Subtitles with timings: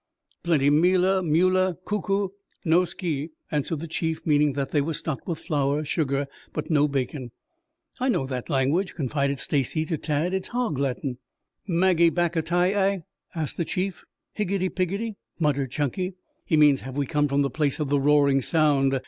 [0.41, 1.77] "Plenty meala, meula.
[1.85, 2.29] Kuku.
[2.65, 6.87] No ski," answered the chief, meaning that they were stocked with flour, sugar, but no
[6.87, 7.29] bacon.
[7.99, 10.33] "I know that language," confided Stacy to Tad.
[10.33, 11.19] "It's Hog Latin."
[11.67, 13.01] "Magi back a tai a?"
[13.35, 14.03] asked the chief.
[14.35, 16.15] "Higgety piggety," muttered Chunky.
[16.47, 18.99] "He means, 'have we come from the place of the roaring sound?'"